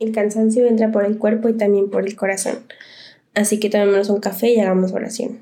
El 0.00 0.12
cansancio 0.12 0.64
entra 0.64 0.92
por 0.92 1.04
el 1.04 1.18
cuerpo 1.18 1.48
y 1.48 1.54
también 1.54 1.90
por 1.90 2.06
el 2.06 2.14
corazón. 2.14 2.60
Así 3.34 3.58
que 3.58 3.68
tomémonos 3.68 4.10
un 4.10 4.20
café 4.20 4.52
y 4.52 4.60
hagamos 4.60 4.92
oración. 4.92 5.40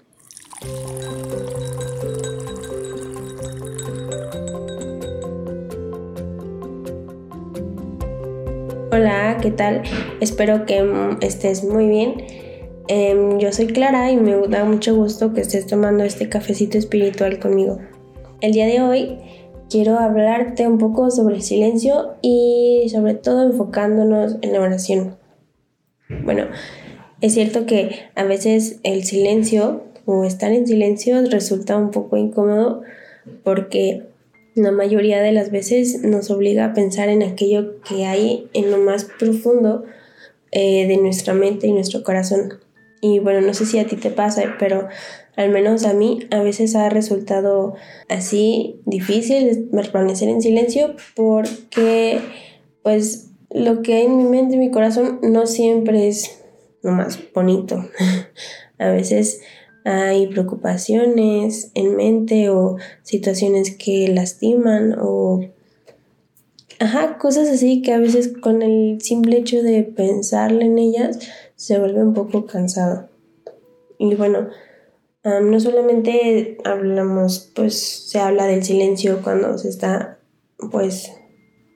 Hola, 8.90 9.36
¿qué 9.42 9.50
tal? 9.50 9.82
Espero 10.22 10.64
que 10.64 10.82
mm, 10.82 11.18
estés 11.20 11.62
muy 11.62 11.86
bien. 11.86 12.14
Em, 12.88 13.38
yo 13.38 13.52
soy 13.52 13.66
Clara 13.66 14.10
y 14.10 14.16
me 14.16 14.34
da 14.48 14.64
mucho 14.64 14.96
gusto 14.96 15.34
que 15.34 15.42
estés 15.42 15.66
tomando 15.66 16.02
este 16.02 16.30
cafecito 16.30 16.78
espiritual 16.78 17.38
conmigo. 17.40 17.78
El 18.40 18.52
día 18.52 18.64
de 18.64 18.80
hoy 18.80 19.18
quiero 19.70 19.98
hablarte 19.98 20.66
un 20.66 20.78
poco 20.78 21.10
sobre 21.10 21.36
el 21.36 21.42
silencio 21.42 22.14
y 22.22 22.88
sobre 22.90 23.14
todo 23.14 23.44
enfocándonos 23.44 24.36
en 24.42 24.52
la 24.52 24.60
oración. 24.60 25.16
Bueno, 26.24 26.46
es 27.20 27.34
cierto 27.34 27.66
que 27.66 28.00
a 28.14 28.24
veces 28.24 28.78
el 28.82 29.04
silencio 29.04 29.82
o 30.04 30.24
estar 30.24 30.52
en 30.52 30.66
silencio 30.66 31.20
resulta 31.28 31.76
un 31.76 31.90
poco 31.90 32.16
incómodo 32.16 32.82
porque 33.42 34.04
la 34.54 34.70
mayoría 34.70 35.20
de 35.20 35.32
las 35.32 35.50
veces 35.50 36.02
nos 36.02 36.30
obliga 36.30 36.66
a 36.66 36.74
pensar 36.74 37.08
en 37.08 37.22
aquello 37.22 37.80
que 37.82 38.06
hay 38.06 38.48
en 38.54 38.70
lo 38.70 38.78
más 38.78 39.04
profundo 39.04 39.84
eh, 40.52 40.86
de 40.86 40.96
nuestra 40.96 41.34
mente 41.34 41.66
y 41.66 41.72
nuestro 41.72 42.02
corazón. 42.02 42.65
Y 43.00 43.18
bueno, 43.18 43.40
no 43.40 43.54
sé 43.54 43.66
si 43.66 43.78
a 43.78 43.86
ti 43.86 43.96
te 43.96 44.10
pasa, 44.10 44.56
pero 44.58 44.88
al 45.36 45.50
menos 45.50 45.84
a 45.84 45.92
mí 45.92 46.20
a 46.30 46.42
veces 46.42 46.74
ha 46.74 46.88
resultado 46.88 47.74
así 48.08 48.80
difícil 48.86 49.68
permanecer 49.70 50.28
en 50.28 50.40
silencio 50.40 50.96
porque 51.14 52.20
pues 52.82 53.30
lo 53.50 53.82
que 53.82 53.94
hay 53.94 54.06
en 54.06 54.16
mi 54.16 54.24
mente 54.24 54.56
y 54.56 54.58
mi 54.58 54.70
corazón 54.70 55.20
no 55.22 55.46
siempre 55.46 56.08
es 56.08 56.42
lo 56.82 56.92
más 56.92 57.18
bonito. 57.34 57.84
a 58.78 58.90
veces 58.90 59.40
hay 59.84 60.26
preocupaciones 60.26 61.70
en 61.74 61.96
mente 61.96 62.48
o 62.50 62.76
situaciones 63.02 63.76
que 63.76 64.08
lastiman 64.08 64.96
o 65.00 65.48
ajá, 66.78 67.18
cosas 67.18 67.48
así 67.48 67.82
que 67.82 67.92
a 67.92 67.98
veces 67.98 68.32
con 68.40 68.62
el 68.62 69.00
simple 69.00 69.38
hecho 69.38 69.62
de 69.62 69.82
pensarle 69.82 70.66
en 70.66 70.78
ellas 70.78 71.18
se 71.56 71.78
vuelve 71.78 72.02
un 72.02 72.14
poco 72.14 72.46
cansado. 72.46 73.08
Y 73.98 74.14
bueno, 74.14 74.48
no 75.24 75.58
solamente 75.58 76.58
hablamos, 76.64 77.50
pues 77.54 77.80
se 78.08 78.20
habla 78.20 78.46
del 78.46 78.62
silencio 78.62 79.22
cuando 79.22 79.58
se 79.58 79.68
está, 79.68 80.18
pues, 80.70 81.12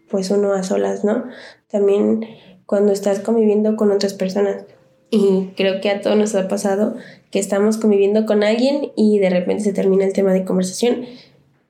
pues 0.08 0.30
uno 0.30 0.52
a 0.52 0.62
solas, 0.62 1.02
¿no? 1.02 1.24
También 1.68 2.26
cuando 2.66 2.92
estás 2.92 3.18
conviviendo 3.18 3.74
con 3.74 3.90
otras 3.90 4.14
personas. 4.14 4.64
Y 5.10 5.48
creo 5.56 5.80
que 5.80 5.90
a 5.90 6.00
todos 6.00 6.16
nos 6.16 6.36
ha 6.36 6.46
pasado 6.46 6.94
que 7.32 7.40
estamos 7.40 7.78
conviviendo 7.78 8.26
con 8.26 8.44
alguien 8.44 8.92
y 8.94 9.18
de 9.18 9.30
repente 9.30 9.64
se 9.64 9.72
termina 9.72 10.04
el 10.04 10.12
tema 10.12 10.32
de 10.32 10.44
conversación 10.44 11.04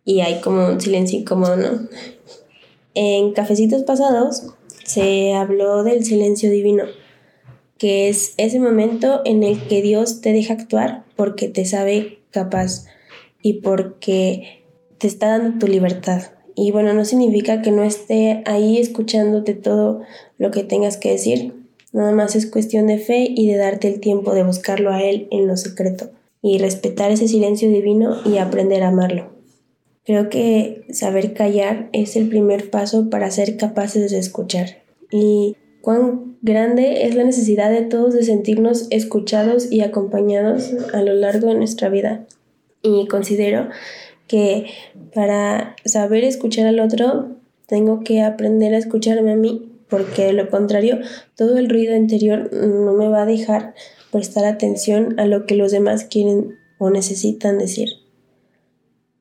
y 0.05 0.21
hay 0.21 0.41
como 0.41 0.67
un 0.67 0.81
silencio 0.81 1.19
incómodo, 1.19 1.57
¿no? 1.57 1.89
En 2.93 3.33
cafecitos 3.33 3.85
pasados 3.85 4.49
se 4.85 5.33
habló 5.33 5.85
del 5.85 6.05
silencio 6.05 6.51
divino 6.51 6.85
que 7.81 8.11
es 8.11 8.35
ese 8.37 8.61
momento 8.61 9.23
en 9.25 9.43
el 9.43 9.59
que 9.67 9.81
Dios 9.81 10.21
te 10.21 10.35
deja 10.35 10.53
actuar 10.53 11.03
porque 11.17 11.49
te 11.49 11.65
sabe 11.65 12.19
capaz 12.31 12.85
y 13.41 13.63
porque 13.63 14.63
te 14.99 15.07
está 15.07 15.39
dando 15.39 15.59
tu 15.59 15.67
libertad. 15.67 16.25
Y 16.55 16.73
bueno, 16.73 16.93
no 16.93 17.07
significa 17.07 17.63
que 17.63 17.71
no 17.71 17.83
esté 17.83 18.43
ahí 18.45 18.77
escuchándote 18.77 19.55
todo 19.55 20.03
lo 20.37 20.51
que 20.51 20.63
tengas 20.63 20.99
que 20.99 21.13
decir. 21.13 21.55
Nada 21.95 22.13
más 22.13 22.37
es 22.37 22.45
cuestión 22.45 22.87
de 22.87 22.99
fe 22.99 23.27
y 23.35 23.49
de 23.49 23.57
darte 23.57 23.89
el 23.89 24.01
tiempo 24.01 24.35
de 24.35 24.45
buscarlo 24.45 24.93
a 24.93 25.03
Él 25.03 25.27
en 25.31 25.47
lo 25.47 25.57
secreto 25.57 26.11
y 26.43 26.59
respetar 26.59 27.11
ese 27.11 27.29
silencio 27.29 27.71
divino 27.71 28.19
y 28.27 28.37
aprender 28.37 28.83
a 28.83 28.89
amarlo. 28.89 29.31
Creo 30.05 30.29
que 30.29 30.85
saber 30.91 31.33
callar 31.33 31.89
es 31.95 32.15
el 32.17 32.29
primer 32.29 32.69
paso 32.69 33.09
para 33.09 33.31
ser 33.31 33.57
capaces 33.57 34.11
de 34.11 34.19
escuchar. 34.19 34.83
Y 35.11 35.57
cuán 35.81 36.37
grande 36.43 37.07
es 37.07 37.15
la 37.15 37.25
necesidad 37.25 37.71
de 37.71 37.83
todos 37.83 38.15
de 38.15 38.23
sentirnos 38.23 38.87
escuchados 38.91 39.71
y 39.71 39.81
acompañados 39.81 40.73
a 40.93 41.03
lo 41.03 41.15
largo 41.15 41.49
de 41.49 41.55
nuestra 41.55 41.89
vida. 41.89 42.27
Y 42.83 43.07
considero 43.09 43.69
que 44.27 44.67
para 45.15 45.77
saber 45.85 46.25
escuchar 46.25 46.67
al 46.67 46.81
otro, 46.81 47.37
tengo 47.67 48.01
que 48.01 48.23
aprender 48.23 48.75
a 48.75 48.79
escucharme 48.79 49.33
a 49.33 49.37
mí, 49.37 49.71
porque 49.89 50.25
de 50.27 50.33
lo 50.33 50.49
contrario, 50.49 50.99
todo 51.37 51.59
el 51.59 51.69
ruido 51.69 51.97
interior 51.97 52.53
no 52.53 52.93
me 52.95 53.09
va 53.09 53.23
a 53.23 53.27
dejar 53.27 53.75
prestar 54.11 54.45
atención 54.45 55.19
a 55.19 55.27
lo 55.27 55.47
que 55.47 55.57
los 55.57 55.73
demás 55.73 56.05
quieren 56.05 56.57
o 56.79 56.91
necesitan 56.91 57.59
decir. 57.59 57.91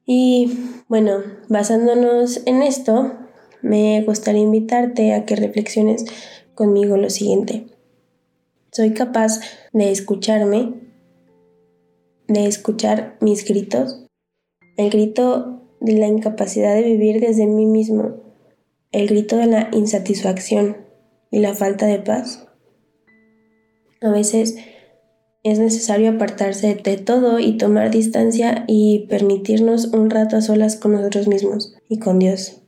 Y 0.06 0.52
bueno, 0.88 1.22
basándonos 1.50 2.42
en 2.48 2.64
esto, 2.64 3.14
me 3.62 4.02
gustaría 4.02 4.42
invitarte 4.42 5.14
a 5.14 5.25
que 5.25 5.36
reflexiones 5.36 6.06
conmigo 6.59 6.97
lo 6.97 7.09
siguiente. 7.09 7.68
Soy 8.74 8.94
capaz 8.94 9.40
de 9.72 9.94
escucharme, 9.94 10.74
de 12.28 12.47
escuchar 12.47 13.18
mis 13.22 13.47
gritos, 13.47 14.06
el 14.75 14.90
grito 14.90 15.62
de 15.80 15.94
la 15.94 16.08
incapacidad 16.08 16.75
de 16.75 16.81
vivir 16.81 17.22
desde 17.22 17.48
mí 17.48 17.66
mismo, 17.66 18.18
el 18.92 19.08
grito 19.08 19.38
de 19.38 19.46
la 19.46 19.69
insatisfacción 19.72 20.75
y 21.31 21.40
la 21.40 21.53
falta 21.53 21.86
de 21.86 22.00
paz. 22.00 22.46
A 24.02 24.09
veces 24.09 24.58
es 25.44 25.59
necesario 25.59 26.09
apartarse 26.09 26.75
de 26.75 26.98
todo 26.98 27.40
y 27.40 27.56
tomar 27.56 27.90
distancia 27.90 28.66
y 28.68 29.08
permitirnos 29.08 29.94
un 29.94 30.09
rato 30.09 30.36
a 30.36 30.42
solas 30.42 30.75
con 30.75 30.92
nosotros 30.92 31.30
mismos 31.30 31.78
y 31.88 32.00
con 32.00 32.19
Dios. 32.19 32.64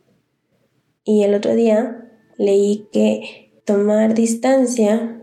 Y 1.03 1.23
el 1.23 1.33
otro 1.33 1.55
día 1.55 2.09
leí 2.37 2.87
que 2.93 3.50
tomar 3.71 4.15
distancia 4.15 5.21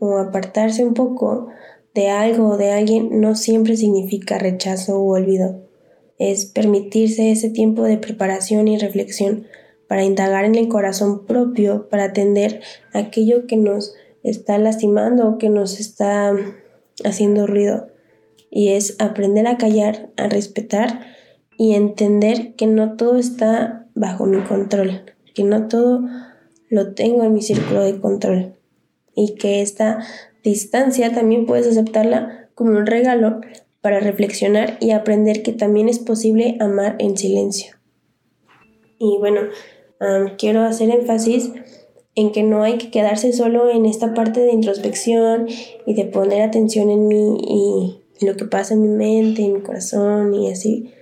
o 0.00 0.18
apartarse 0.18 0.84
un 0.84 0.92
poco 0.92 1.46
de 1.94 2.10
algo 2.10 2.48
o 2.48 2.56
de 2.56 2.72
alguien 2.72 3.20
no 3.20 3.36
siempre 3.36 3.76
significa 3.76 4.38
rechazo 4.38 4.98
o 4.98 5.14
olvido. 5.14 5.62
Es 6.18 6.46
permitirse 6.46 7.30
ese 7.30 7.48
tiempo 7.48 7.84
de 7.84 7.96
preparación 7.96 8.66
y 8.66 8.76
reflexión 8.76 9.46
para 9.88 10.02
indagar 10.02 10.44
en 10.46 10.56
el 10.56 10.66
corazón 10.66 11.26
propio, 11.26 11.88
para 11.88 12.06
atender 12.06 12.60
aquello 12.92 13.46
que 13.46 13.56
nos 13.56 13.94
está 14.24 14.58
lastimando 14.58 15.28
o 15.28 15.38
que 15.38 15.48
nos 15.48 15.78
está 15.78 16.34
haciendo 17.04 17.46
ruido. 17.46 17.86
Y 18.50 18.70
es 18.70 18.96
aprender 18.98 19.46
a 19.46 19.58
callar, 19.58 20.10
a 20.16 20.28
respetar 20.28 21.02
y 21.56 21.74
entender 21.74 22.56
que 22.56 22.66
no 22.66 22.96
todo 22.96 23.16
está 23.16 23.86
bajo 23.94 24.26
mi 24.26 24.42
control, 24.42 25.02
que 25.34 25.44
no 25.44 25.68
todo 25.68 26.00
lo 26.68 26.94
tengo 26.94 27.24
en 27.24 27.32
mi 27.32 27.42
círculo 27.42 27.82
de 27.82 28.00
control 28.00 28.54
y 29.14 29.34
que 29.34 29.62
esta 29.62 30.00
distancia 30.44 31.12
también 31.12 31.46
puedes 31.46 31.66
aceptarla 31.66 32.48
como 32.54 32.72
un 32.72 32.86
regalo 32.86 33.40
para 33.80 34.00
reflexionar 34.00 34.78
y 34.80 34.90
aprender 34.90 35.42
que 35.42 35.52
también 35.52 35.88
es 35.88 35.98
posible 35.98 36.56
amar 36.60 36.96
en 36.98 37.16
silencio. 37.16 37.76
Y 38.98 39.16
bueno, 39.18 39.42
quiero 40.38 40.62
hacer 40.62 40.90
énfasis 40.90 41.52
en 42.14 42.32
que 42.32 42.42
no 42.42 42.62
hay 42.62 42.78
que 42.78 42.90
quedarse 42.90 43.32
solo 43.32 43.70
en 43.70 43.86
esta 43.86 44.14
parte 44.14 44.40
de 44.40 44.52
introspección 44.52 45.46
y 45.86 45.94
de 45.94 46.04
poner 46.06 46.42
atención 46.42 46.90
en 46.90 47.06
mí 47.08 48.00
y 48.20 48.24
lo 48.24 48.36
que 48.36 48.46
pasa 48.46 48.74
en 48.74 48.82
mi 48.82 48.88
mente, 48.88 49.42
en 49.42 49.52
mi 49.52 49.60
corazón 49.60 50.34
y 50.34 50.50
así. 50.50 50.92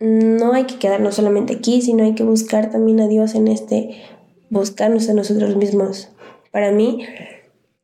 No 0.00 0.54
hay 0.54 0.64
que 0.64 0.78
quedarnos 0.78 1.16
solamente 1.16 1.54
aquí, 1.54 1.82
sino 1.82 2.04
hay 2.04 2.14
que 2.14 2.22
buscar 2.22 2.70
también 2.70 3.00
a 3.00 3.08
Dios 3.08 3.34
en 3.34 3.48
este 3.48 4.00
buscarnos 4.50 5.08
a 5.08 5.14
nosotros 5.14 5.56
mismos. 5.56 6.10
Para 6.50 6.72
mí, 6.72 7.06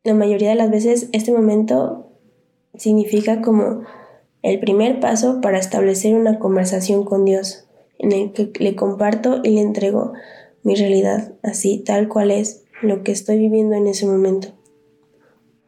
la 0.05 0.15
mayoría 0.15 0.51
de 0.51 0.57
las 0.57 0.71
veces 0.71 1.09
este 1.13 1.33
momento 1.33 2.11
significa 2.75 3.41
como 3.41 3.83
el 4.43 4.61
primer 4.61 5.01
paso 5.01 5.41
para 5.41 5.59
establecer 5.59 6.15
una 6.15 6.39
conversación 6.39 7.05
con 7.05 7.25
Dios, 7.25 7.67
en 7.99 8.13
el 8.13 8.33
que 8.33 8.53
le 8.59 8.77
comparto 8.77 9.41
y 9.43 9.51
le 9.51 9.61
entrego 9.61 10.13
mi 10.63 10.75
realidad, 10.75 11.33
así 11.43 11.79
tal 11.79 12.09
cual 12.09 12.31
es 12.31 12.65
lo 12.83 13.03
que 13.03 13.13
estoy 13.13 13.39
viviendo 13.39 13.75
en 13.77 13.87
ese 13.87 14.07
momento. 14.07 14.49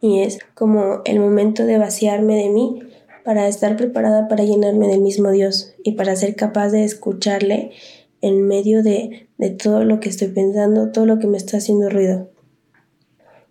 Y 0.00 0.20
es 0.20 0.38
como 0.54 1.00
el 1.04 1.18
momento 1.18 1.64
de 1.64 1.78
vaciarme 1.78 2.36
de 2.36 2.50
mí 2.50 2.80
para 3.24 3.48
estar 3.48 3.76
preparada 3.76 4.28
para 4.28 4.44
llenarme 4.44 4.88
del 4.88 5.00
mismo 5.00 5.30
Dios 5.30 5.74
y 5.82 5.92
para 5.92 6.16
ser 6.16 6.36
capaz 6.36 6.70
de 6.70 6.84
escucharle 6.84 7.72
en 8.20 8.46
medio 8.46 8.82
de, 8.82 9.28
todo 9.62 9.84
lo 9.84 10.00
que 10.00 10.08
estoy 10.08 10.28
pensando, 10.28 10.90
todo 10.90 11.06
lo 11.06 11.18
que 11.18 11.26
me 11.26 11.36
está 11.36 11.58
haciendo 11.58 11.88
ruido. 11.88 12.30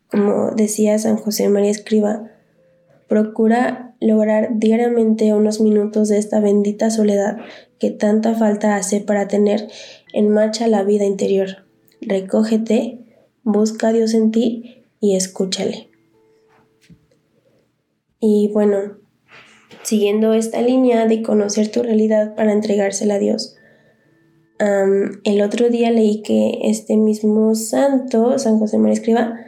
Como 0.10 0.52
decía 0.52 0.98
San 1.00 1.18
José 1.18 1.50
María 1.50 1.72
Escriba, 1.72 2.32
procura 3.08 3.96
lograr 4.00 4.50
diariamente 4.60 5.34
unos 5.34 5.60
minutos 5.60 6.10
de 6.10 6.18
esta 6.18 6.40
bendita 6.40 6.90
soledad 6.90 7.38
que 7.80 7.92
tanta 7.92 8.36
falta 8.36 8.76
hace 8.76 9.02
para 9.02 9.28
tener 9.28 9.68
en 10.14 10.30
marcha 10.30 10.68
la 10.68 10.84
vida 10.84 11.06
interior. 11.06 11.66
Recógete, 12.02 13.00
busca 13.44 13.90
a 13.90 13.94
Dios 13.94 14.14
en 14.14 14.32
ti 14.32 14.84
y 15.00 15.16
escúchale. 15.16 15.90
Y 18.20 18.50
bueno, 18.54 18.98
siguiendo 19.84 20.34
esta 20.34 20.62
línea 20.62 21.06
de 21.06 21.22
conocer 21.22 21.70
tu 21.70 21.84
realidad 21.84 22.36
para 22.36 22.52
entregársela 22.52 23.16
a 23.16 23.20
Dios. 23.20 23.58
El 24.60 25.42
otro 25.42 25.70
día 25.70 25.92
leí 25.92 26.22
que 26.24 26.60
este 26.64 26.98
mismo 26.98 27.54
santo, 27.56 28.40
San 28.40 28.58
José 28.60 28.78
María 28.78 28.94
Escriba, 28.94 29.40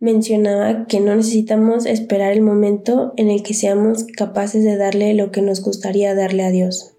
mencionaba 0.00 0.86
que 0.86 1.00
no 1.00 1.14
necesitamos 1.14 1.86
esperar 1.86 2.32
el 2.32 2.42
momento 2.42 3.12
en 3.16 3.30
el 3.30 3.42
que 3.42 3.54
seamos 3.54 4.04
capaces 4.04 4.64
de 4.64 4.76
darle 4.76 5.14
lo 5.14 5.30
que 5.30 5.42
nos 5.42 5.62
gustaría 5.62 6.14
darle 6.14 6.44
a 6.44 6.50
Dios, 6.50 6.96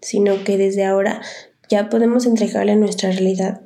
sino 0.00 0.44
que 0.44 0.58
desde 0.58 0.84
ahora 0.84 1.20
ya 1.68 1.88
podemos 1.88 2.26
entregarle 2.26 2.76
nuestra 2.76 3.10
realidad, 3.10 3.62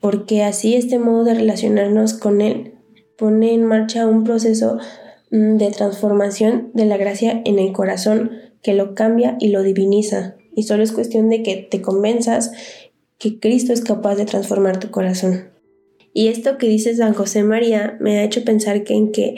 porque 0.00 0.42
así 0.42 0.74
este 0.74 0.98
modo 0.98 1.24
de 1.24 1.34
relacionarnos 1.34 2.14
con 2.14 2.40
Él 2.40 2.74
pone 3.16 3.54
en 3.54 3.64
marcha 3.64 4.06
un 4.06 4.24
proceso 4.24 4.78
mm, 5.30 5.56
de 5.56 5.70
transformación 5.70 6.70
de 6.74 6.86
la 6.86 6.96
gracia 6.96 7.40
en 7.44 7.58
el 7.58 7.72
corazón 7.72 8.32
que 8.62 8.74
lo 8.74 8.94
cambia 8.94 9.36
y 9.40 9.48
lo 9.48 9.62
diviniza, 9.62 10.36
y 10.54 10.64
solo 10.64 10.82
es 10.82 10.92
cuestión 10.92 11.28
de 11.28 11.42
que 11.42 11.56
te 11.56 11.82
convenzas 11.82 12.52
que 13.18 13.38
Cristo 13.38 13.72
es 13.72 13.82
capaz 13.82 14.16
de 14.16 14.24
transformar 14.24 14.80
tu 14.80 14.90
corazón. 14.90 15.50
Y 16.14 16.28
esto 16.28 16.58
que 16.58 16.68
dice 16.68 16.94
San 16.94 17.14
José 17.14 17.42
María 17.42 17.96
me 18.00 18.18
ha 18.18 18.24
hecho 18.24 18.44
pensar 18.44 18.84
que 18.84 18.94
en 18.94 19.12
que 19.12 19.36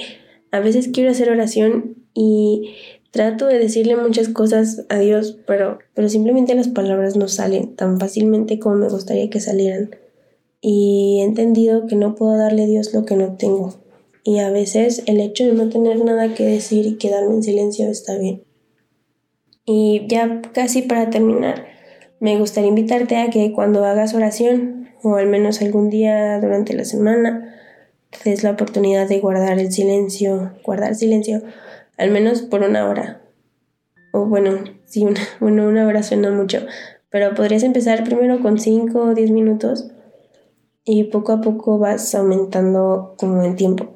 a 0.51 0.61
veces 0.61 0.89
quiero 0.89 1.11
hacer 1.11 1.31
oración 1.31 1.97
y 2.15 2.75
trato 3.11 3.47
de 3.47 3.59
decirle 3.59 3.97
muchas 3.97 4.29
cosas 4.29 4.87
a 4.89 4.99
Dios, 4.99 5.39
pero, 5.47 5.79
pero 5.95 6.09
simplemente 6.09 6.55
las 6.55 6.69
palabras 6.69 7.17
no 7.17 7.29
salen 7.29 7.77
tan 7.77 8.01
fácilmente 8.01 8.59
como 8.59 8.77
me 8.77 8.89
gustaría 8.89 9.31
que 9.31 9.41
salieran. 9.41 9.91
Y 10.61 11.19
he 11.21 11.25
entendido 11.25 11.87
que 11.87 11.95
no 11.95 12.15
puedo 12.15 12.37
darle 12.37 12.65
a 12.65 12.67
Dios 12.67 12.93
lo 12.95 13.05
que 13.05 13.17
no 13.17 13.37
tengo. 13.37 13.75
Y 14.25 14.39
a 14.39 14.51
veces 14.51 15.03
el 15.07 15.21
hecho 15.21 15.45
de 15.45 15.53
no 15.53 15.69
tener 15.69 16.03
nada 16.03 16.35
que 16.35 16.45
decir 16.45 16.87
y 16.87 16.97
quedarme 16.97 17.35
en 17.35 17.43
silencio 17.43 17.89
está 17.89 18.17
bien. 18.19 18.43
Y 19.67 20.07
ya 20.09 20.43
casi 20.53 20.83
para 20.83 21.11
terminar, 21.11 21.67
me 22.21 22.39
gustaría 22.39 22.69
invitarte 22.69 23.17
a 23.17 23.31
que 23.31 23.53
cuando 23.53 23.85
hagas 23.85 24.15
oración 24.15 24.89
o 25.03 25.17
al 25.17 25.27
menos 25.27 25.63
algún 25.63 25.91
día 25.91 26.41
durante 26.41 26.75
la 26.75 26.85
semana 26.85 27.55
te 28.11 28.31
des 28.31 28.43
la 28.43 28.53
oportunidad 28.53 29.09
de 29.09 29.21
guardar 29.21 29.59
el 29.59 29.73
silencio, 29.73 30.53
guardar 30.63 30.95
silencio, 30.95 31.43
al 31.97 32.11
menos 32.11 32.43
por 32.43 32.63
una 32.63 32.89
hora. 32.89 33.23
O 34.13 34.27
bueno, 34.27 34.65
sí, 34.85 35.05
una, 35.05 35.21
bueno, 35.41 35.67
una 35.67 35.87
hora 35.87 36.03
suena 36.03 36.31
mucho, 36.31 36.61
pero 37.11 37.35
podrías 37.35 37.63
empezar 37.63 38.05
primero 38.05 38.41
con 38.41 38.59
5 38.59 38.99
o 38.99 39.15
10 39.15 39.31
minutos 39.31 39.91
y 40.85 41.05
poco 41.05 41.33
a 41.33 41.41
poco 41.41 41.79
vas 41.79 42.15
aumentando 42.15 43.15
como 43.19 43.43
en 43.43 43.57
tiempo. 43.57 43.95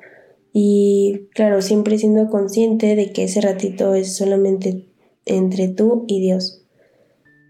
Y 0.52 1.28
claro, 1.34 1.62
siempre 1.62 1.98
siendo 1.98 2.30
consciente 2.30 2.96
de 2.96 3.12
que 3.12 3.24
ese 3.24 3.40
ratito 3.40 3.94
es 3.94 4.16
solamente 4.16 4.88
entre 5.28 5.68
tú 5.68 6.04
y 6.08 6.20
Dios. 6.20 6.64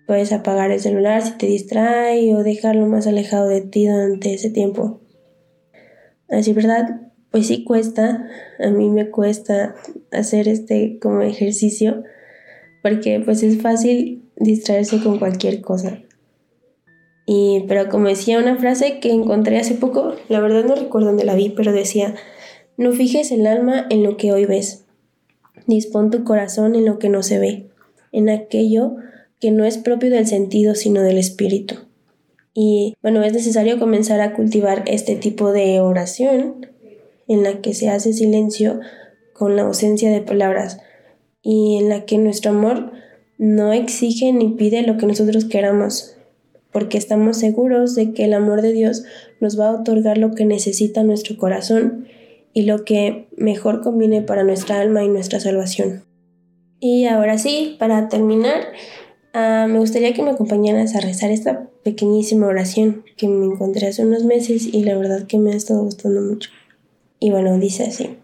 Puedes 0.07 0.33
apagar 0.33 0.71
el 0.71 0.81
celular 0.81 1.23
si 1.23 1.37
te 1.37 1.47
distrae 1.47 2.35
o 2.35 2.43
dejarlo 2.43 2.87
más 2.87 3.07
alejado 3.07 3.49
de 3.49 3.61
ti 3.61 3.87
durante 3.87 4.35
ese 4.35 4.51
tiempo. 4.51 5.01
Así, 6.29 6.53
¿verdad? 6.53 7.03
Pues 7.31 7.47
sí 7.47 7.65
cuesta, 7.65 8.27
a 8.59 8.71
mí 8.71 8.89
me 8.89 9.11
cuesta 9.11 9.75
hacer 10.11 10.49
este 10.49 10.99
como 10.99 11.23
ejercicio 11.23 12.05
porque 12.83 13.21
pues 13.25 13.43
es 13.43 13.61
fácil 13.61 14.25
distraerse 14.37 15.03
con 15.03 15.19
cualquier 15.19 15.61
cosa. 15.61 16.01
Y, 17.27 17.65
pero 17.69 17.91
como 17.91 18.09
decía 18.09 18.39
una 18.39 18.57
frase 18.57 19.01
que 19.01 19.11
encontré 19.11 19.59
hace 19.59 19.75
poco, 19.75 20.15
la 20.31 20.41
verdad 20.41 20.65
no 20.65 20.75
recuerdo 20.75 21.09
dónde 21.09 21.27
la 21.27 21.35
vi, 21.35 21.51
pero 21.51 21.73
decía, 21.73 22.15
no 22.79 22.93
fijes 22.93 23.31
el 23.33 23.47
alma 23.47 23.87
en 23.91 24.03
lo 24.03 24.17
que 24.17 24.33
hoy 24.33 24.47
ves, 24.47 24.87
dispón 25.77 26.11
tu 26.11 26.25
corazón 26.25 26.75
en 26.75 26.85
lo 26.85 26.99
que 26.99 27.09
no 27.09 27.23
se 27.23 27.39
ve, 27.39 27.67
en 28.13 28.29
aquello 28.29 28.97
que 29.41 29.51
no 29.51 29.65
es 29.65 29.79
propio 29.79 30.11
del 30.11 30.27
sentido 30.27 30.75
sino 30.75 31.03
del 31.03 31.19
espíritu. 31.19 31.77
Y 32.55 32.97
bueno, 33.03 33.23
es 33.23 33.33
necesario 33.33 33.79
comenzar 33.79 34.21
a 34.21 34.35
cultivar 34.35 34.83
este 34.87 35.15
tipo 35.15 35.53
de 35.53 35.81
oración 35.81 36.67
en 37.29 37.43
la 37.45 37.61
que 37.61 37.75
se 37.75 37.89
hace 37.89 38.13
silencio 38.13 38.81
con 39.33 39.55
la 39.55 39.63
ausencia 39.63 40.11
de 40.11 40.23
palabras 40.23 40.81
y 41.43 41.77
en 41.79 41.89
la 41.89 42.05
que 42.05 42.19
nuestro 42.19 42.51
amor 42.51 42.91
no 43.39 43.73
exige 43.73 44.33
ni 44.33 44.49
pide 44.49 44.83
lo 44.83 44.97
que 44.97 45.07
nosotros 45.07 45.45
queramos, 45.45 46.17
porque 46.73 46.99
estamos 46.99 47.37
seguros 47.37 47.95
de 47.95 48.13
que 48.13 48.25
el 48.25 48.35
amor 48.35 48.63
de 48.63 48.73
Dios 48.73 49.05
nos 49.41 49.59
va 49.59 49.69
a 49.69 49.81
otorgar 49.81 50.19
lo 50.19 50.33
que 50.33 50.45
necesita 50.45 51.05
nuestro 51.05 51.37
corazón 51.37 52.09
y 52.59 52.63
lo 52.63 52.85
que 52.85 53.29
mejor 53.37 53.83
conviene 53.83 54.23
para 54.23 54.43
nuestra 54.43 54.81
alma 54.81 55.05
y 55.05 55.09
nuestra 55.09 55.41
salvación. 55.41 56.05
Y 56.81 57.07
ahora 57.07 57.39
sí, 57.39 57.77
para 57.79 58.09
terminar, 58.09 58.69
Ah, 59.35 59.67
me 59.69 59.79
gustaría 59.79 60.15
que 60.15 60.23
me 60.23 60.31
acompañaras 60.31 60.97
a 60.97 61.01
rezar 61.01 61.31
esta 61.31 61.69
pequeñísima 61.85 62.47
oración 62.47 63.05
que 63.17 63.29
me 63.29 63.45
encontré 63.45 63.87
hace 63.87 64.05
unos 64.05 64.25
meses 64.25 64.67
y 64.67 64.83
la 64.83 64.97
verdad 64.97 65.27
que 65.27 65.39
me 65.39 65.53
ha 65.53 65.57
estado 65.57 65.85
gustando 65.85 66.23
mucho. 66.23 66.51
Y 67.21 67.31
bueno, 67.31 67.59
dice 67.59 67.85
así. 67.85 68.17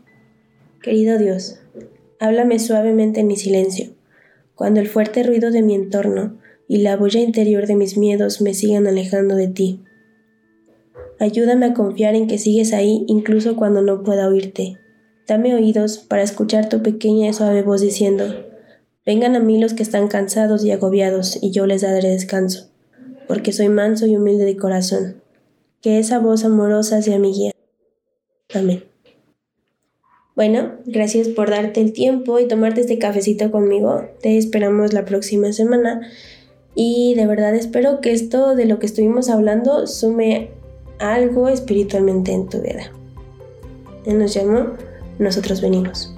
Querido 0.82 1.18
Dios, 1.18 1.60
háblame 2.20 2.58
suavemente 2.58 3.20
en 3.20 3.26
mi 3.26 3.36
silencio, 3.36 3.90
cuando 4.54 4.80
el 4.80 4.88
fuerte 4.88 5.22
ruido 5.22 5.50
de 5.50 5.62
mi 5.62 5.74
entorno 5.74 6.38
y 6.66 6.78
la 6.78 6.96
bulla 6.96 7.20
interior 7.20 7.66
de 7.66 7.76
mis 7.76 7.96
miedos 7.96 8.40
me 8.40 8.54
sigan 8.54 8.86
alejando 8.86 9.36
de 9.36 9.48
ti. 9.48 9.80
Ayúdame 11.20 11.66
a 11.66 11.74
confiar 11.74 12.14
en 12.14 12.26
que 12.26 12.38
sigues 12.38 12.72
ahí 12.72 13.04
incluso 13.06 13.56
cuando 13.56 13.82
no 13.82 14.02
pueda 14.02 14.28
oírte. 14.28 14.78
Dame 15.26 15.54
oídos 15.54 15.98
para 15.98 16.22
escuchar 16.22 16.68
tu 16.68 16.82
pequeña 16.82 17.28
y 17.28 17.32
suave 17.32 17.62
voz 17.62 17.80
diciendo, 17.80 18.24
Vengan 19.06 19.36
a 19.36 19.40
mí 19.40 19.60
los 19.60 19.74
que 19.74 19.82
están 19.82 20.08
cansados 20.08 20.64
y 20.64 20.70
agobiados, 20.70 21.38
y 21.42 21.50
yo 21.50 21.66
les 21.66 21.82
daré 21.82 22.08
descanso, 22.08 22.70
porque 23.28 23.52
soy 23.52 23.68
manso 23.68 24.06
y 24.06 24.16
humilde 24.16 24.44
de 24.44 24.56
corazón. 24.56 25.22
Que 25.82 25.98
esa 25.98 26.18
voz 26.18 26.44
amorosa 26.44 27.02
sea 27.02 27.18
mi 27.18 27.32
guía. 27.32 27.52
Amén. 28.54 28.84
Bueno, 30.34 30.72
gracias 30.86 31.28
por 31.28 31.50
darte 31.50 31.80
el 31.80 31.92
tiempo 31.92 32.40
y 32.40 32.48
tomarte 32.48 32.80
este 32.80 32.98
cafecito 32.98 33.50
conmigo. 33.50 34.04
Te 34.20 34.38
esperamos 34.38 34.92
la 34.92 35.04
próxima 35.04 35.52
semana. 35.52 36.00
Y 36.74 37.14
de 37.14 37.26
verdad 37.26 37.54
espero 37.54 38.00
que 38.00 38.12
esto 38.12 38.56
de 38.56 38.64
lo 38.64 38.78
que 38.78 38.86
estuvimos 38.86 39.28
hablando 39.28 39.86
sume 39.86 40.50
algo 40.98 41.48
espiritualmente 41.48 42.32
en 42.32 42.48
tu 42.48 42.60
vida. 42.60 42.90
Nos 44.06 44.36
llamo 44.36 44.74
Nosotros 45.18 45.60
Venimos. 45.60 46.14